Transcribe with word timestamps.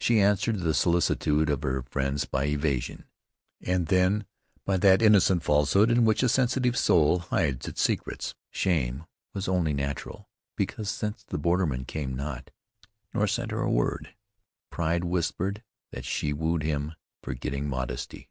She 0.00 0.20
answered 0.20 0.60
the 0.60 0.72
solicitude 0.72 1.50
of 1.50 1.62
her 1.62 1.82
friends 1.82 2.24
by 2.24 2.44
evasion, 2.46 3.04
and 3.60 3.88
then 3.88 4.24
by 4.64 4.78
that 4.78 5.02
innocent 5.02 5.42
falsehood 5.42 5.90
in 5.90 6.06
which 6.06 6.22
a 6.22 6.30
sensitive 6.30 6.78
soul 6.78 7.18
hides 7.18 7.68
its 7.68 7.82
secrets. 7.82 8.34
Shame 8.50 9.04
was 9.34 9.48
only 9.48 9.74
natural, 9.74 10.30
because 10.56 10.88
since 10.88 11.22
the 11.24 11.36
borderman 11.36 11.84
came 11.84 12.16
not, 12.16 12.50
nor 13.12 13.26
sent 13.26 13.50
her 13.50 13.60
a 13.60 13.70
word, 13.70 14.14
pride 14.70 15.04
whispered 15.04 15.62
that 15.90 16.06
she 16.06 16.28
had 16.28 16.38
wooed 16.38 16.62
him, 16.62 16.94
forgetting 17.22 17.68
modesty. 17.68 18.30